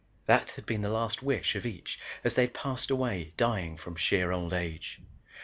That 0.25 0.49
had 0.55 0.65
been 0.65 0.81
the 0.81 0.89
last 0.89 1.21
wish 1.21 1.55
of 1.55 1.63
each 1.63 1.99
as 2.23 2.35
he 2.35 2.41
had 2.41 2.55
passed 2.55 2.89
away, 2.89 3.33
dying 3.37 3.77
from 3.77 3.95
sheer 3.95 4.31
old 4.31 4.51
age. 4.51 4.99